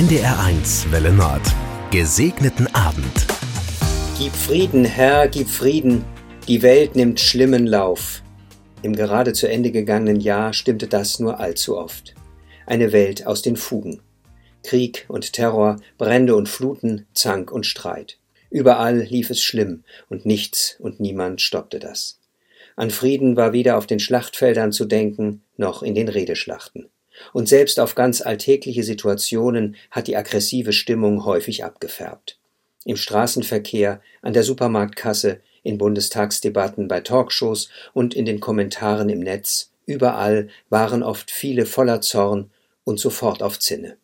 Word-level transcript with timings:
NDR1 0.00 0.90
Welle 0.92 1.12
Nord. 1.12 1.42
Gesegneten 1.90 2.74
Abend. 2.74 3.26
Gib 4.18 4.32
Frieden, 4.32 4.86
Herr, 4.86 5.28
gib 5.28 5.46
Frieden. 5.46 6.06
Die 6.48 6.62
Welt 6.62 6.96
nimmt 6.96 7.20
schlimmen 7.20 7.66
Lauf. 7.66 8.22
Im 8.80 8.96
gerade 8.96 9.34
zu 9.34 9.46
Ende 9.46 9.70
gegangenen 9.70 10.18
Jahr 10.18 10.54
stimmte 10.54 10.86
das 10.86 11.20
nur 11.20 11.38
allzu 11.38 11.76
oft. 11.76 12.14
Eine 12.64 12.92
Welt 12.92 13.26
aus 13.26 13.42
den 13.42 13.58
Fugen. 13.58 14.00
Krieg 14.62 15.04
und 15.08 15.34
Terror, 15.34 15.76
Brände 15.98 16.34
und 16.34 16.48
Fluten, 16.48 17.06
Zank 17.12 17.52
und 17.52 17.66
Streit. 17.66 18.18
Überall 18.48 19.00
lief 19.00 19.28
es 19.28 19.42
schlimm, 19.42 19.84
und 20.08 20.24
nichts 20.24 20.76
und 20.78 21.00
niemand 21.00 21.42
stoppte 21.42 21.78
das. 21.78 22.20
An 22.74 22.88
Frieden 22.88 23.36
war 23.36 23.52
weder 23.52 23.76
auf 23.76 23.86
den 23.86 24.00
Schlachtfeldern 24.00 24.72
zu 24.72 24.86
denken, 24.86 25.42
noch 25.58 25.82
in 25.82 25.94
den 25.94 26.08
Redeschlachten. 26.08 26.88
Und 27.32 27.48
selbst 27.48 27.78
auf 27.80 27.94
ganz 27.94 28.20
alltägliche 28.20 28.82
Situationen 28.82 29.76
hat 29.90 30.06
die 30.06 30.16
aggressive 30.16 30.72
Stimmung 30.72 31.24
häufig 31.24 31.64
abgefärbt. 31.64 32.38
Im 32.84 32.96
Straßenverkehr, 32.96 34.00
an 34.22 34.32
der 34.32 34.42
Supermarktkasse, 34.42 35.40
in 35.62 35.78
Bundestagsdebatten, 35.78 36.88
bei 36.88 37.00
Talkshows 37.00 37.68
und 37.92 38.14
in 38.14 38.24
den 38.24 38.40
Kommentaren 38.40 39.08
im 39.08 39.20
Netz, 39.20 39.70
überall 39.86 40.48
waren 40.70 41.02
oft 41.02 41.30
viele 41.30 41.66
voller 41.66 42.00
Zorn 42.00 42.50
und 42.84 42.98
sofort 42.98 43.42
auf 43.42 43.58
Zinne. 43.58 43.96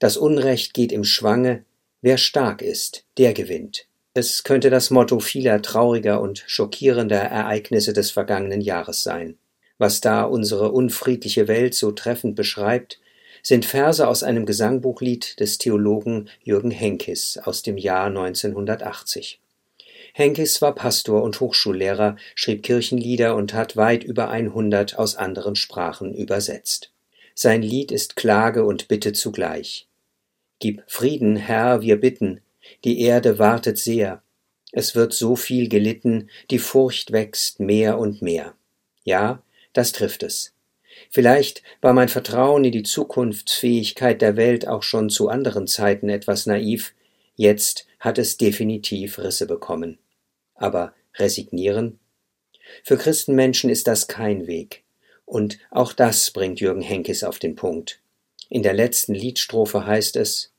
Das 0.00 0.16
Unrecht 0.16 0.74
geht 0.74 0.92
im 0.92 1.04
Schwange, 1.04 1.64
wer 2.02 2.18
stark 2.18 2.60
ist, 2.62 3.04
der 3.16 3.32
gewinnt. 3.32 3.86
Es 4.12 4.44
könnte 4.44 4.70
das 4.70 4.90
Motto 4.90 5.18
vieler 5.18 5.62
trauriger 5.62 6.20
und 6.20 6.44
schockierender 6.46 7.20
Ereignisse 7.20 7.92
des 7.92 8.10
vergangenen 8.10 8.60
Jahres 8.60 9.02
sein. 9.02 9.38
Was 9.78 10.00
da 10.00 10.22
unsere 10.22 10.70
unfriedliche 10.72 11.48
Welt 11.48 11.74
so 11.74 11.92
treffend 11.92 12.36
beschreibt, 12.36 13.00
sind 13.42 13.64
Verse 13.64 14.06
aus 14.06 14.22
einem 14.22 14.46
Gesangbuchlied 14.46 15.38
des 15.40 15.58
Theologen 15.58 16.30
Jürgen 16.42 16.70
Henkis 16.70 17.38
aus 17.42 17.62
dem 17.62 17.76
Jahr 17.76 18.06
1980. 18.06 19.40
Henkis 20.14 20.62
war 20.62 20.74
Pastor 20.74 21.22
und 21.22 21.40
Hochschullehrer, 21.40 22.16
schrieb 22.34 22.62
Kirchenlieder 22.62 23.34
und 23.34 23.52
hat 23.52 23.76
weit 23.76 24.04
über 24.04 24.30
100 24.30 24.98
aus 24.98 25.16
anderen 25.16 25.56
Sprachen 25.56 26.14
übersetzt. 26.14 26.92
Sein 27.34 27.62
Lied 27.62 27.90
ist 27.90 28.14
Klage 28.14 28.64
und 28.64 28.86
Bitte 28.86 29.12
zugleich. 29.12 29.88
Gib 30.60 30.84
Frieden, 30.86 31.36
Herr, 31.36 31.82
wir 31.82 32.00
bitten, 32.00 32.40
die 32.84 33.00
Erde 33.00 33.38
wartet 33.40 33.76
sehr, 33.76 34.22
es 34.76 34.96
wird 34.96 35.12
so 35.12 35.36
viel 35.36 35.68
gelitten, 35.68 36.28
die 36.50 36.58
Furcht 36.58 37.12
wächst 37.12 37.60
mehr 37.60 37.98
und 37.98 38.22
mehr. 38.22 38.54
Ja, 39.04 39.40
das 39.74 39.92
trifft 39.92 40.22
es. 40.22 40.54
Vielleicht 41.10 41.62
war 41.80 41.92
mein 41.92 42.08
Vertrauen 42.08 42.64
in 42.64 42.72
die 42.72 42.82
Zukunftsfähigkeit 42.82 44.22
der 44.22 44.36
Welt 44.36 44.66
auch 44.66 44.82
schon 44.82 45.10
zu 45.10 45.28
anderen 45.28 45.66
Zeiten 45.66 46.08
etwas 46.08 46.46
naiv, 46.46 46.94
jetzt 47.36 47.86
hat 48.00 48.18
es 48.18 48.36
definitiv 48.36 49.18
Risse 49.18 49.46
bekommen. 49.46 49.98
Aber 50.54 50.94
resignieren? 51.16 51.98
Für 52.82 52.96
Christenmenschen 52.96 53.70
ist 53.70 53.86
das 53.86 54.06
kein 54.08 54.46
Weg. 54.46 54.82
Und 55.26 55.58
auch 55.70 55.92
das 55.92 56.30
bringt 56.30 56.60
Jürgen 56.60 56.82
Henkes 56.82 57.24
auf 57.24 57.38
den 57.38 57.54
Punkt. 57.54 58.00
In 58.48 58.62
der 58.62 58.74
letzten 58.74 59.14
Liedstrophe 59.14 59.86
heißt 59.86 60.16
es 60.16 60.52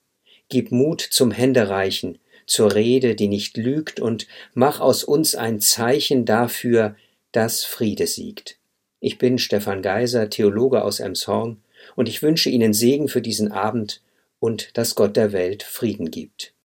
Gib 0.49 0.71
Mut 0.71 1.01
zum 1.01 1.31
Händereichen, 1.31 2.19
zur 2.45 2.75
Rede, 2.75 3.15
die 3.15 3.27
nicht 3.27 3.57
lügt, 3.57 3.99
und 3.99 4.27
mach 4.53 4.79
aus 4.79 5.03
uns 5.03 5.35
ein 5.35 5.59
Zeichen 5.59 6.25
dafür, 6.25 6.95
dass 7.31 7.63
Friede 7.63 8.05
siegt. 8.05 8.57
Ich 8.99 9.17
bin 9.17 9.37
Stefan 9.37 9.81
Geiser, 9.81 10.29
Theologe 10.29 10.83
aus 10.83 10.99
Emshorn, 10.99 11.61
und 11.95 12.09
ich 12.09 12.23
wünsche 12.23 12.49
Ihnen 12.49 12.73
Segen 12.73 13.07
für 13.07 13.21
diesen 13.21 13.51
Abend 13.51 14.01
und 14.39 14.77
dass 14.77 14.95
Gott 14.95 15.15
der 15.15 15.31
Welt 15.31 15.63
Frieden 15.63 16.09
gibt. 16.09 16.54